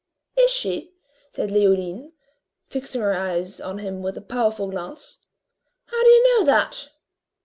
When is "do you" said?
6.03-6.39